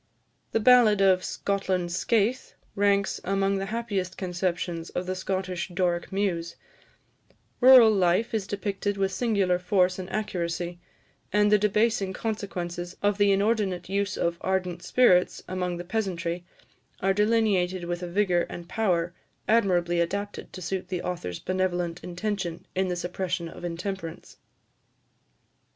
"The 0.53 0.59
ballad 0.59 0.99
of 0.99 1.23
"Scotland's 1.23 1.95
Skaith" 1.95 2.55
ranks 2.73 3.21
among 3.23 3.59
the 3.59 3.67
happiest 3.67 4.17
conceptions 4.17 4.89
of 4.89 5.05
the 5.05 5.13
Scottish 5.13 5.67
Doric 5.69 6.11
muse; 6.11 6.55
rural 7.59 7.91
life 7.91 8.33
is 8.33 8.47
depicted 8.47 8.97
with 8.97 9.11
singular 9.11 9.59
force 9.59 9.99
and 9.99 10.09
accuracy, 10.09 10.79
and 11.31 11.51
the 11.51 11.59
debasing 11.59 12.13
consequences 12.13 12.97
of 13.03 13.19
the 13.19 13.31
inordinate 13.31 13.89
use 13.89 14.17
of 14.17 14.39
ardent 14.41 14.81
spirits 14.81 15.43
among 15.47 15.77
the 15.77 15.83
peasantry, 15.85 16.45
are 16.99 17.13
delineated 17.13 17.83
with 17.83 18.01
a 18.01 18.07
vigour 18.09 18.47
and 18.49 18.67
power, 18.67 19.13
admirably 19.47 19.99
adapted 19.99 20.51
to 20.53 20.63
suit 20.63 20.87
the 20.87 21.03
author's 21.03 21.37
benevolent 21.37 22.03
intention 22.03 22.65
in 22.73 22.87
the 22.87 22.95
suppression 22.95 23.47
of 23.47 23.63
intemperance. 23.63 24.37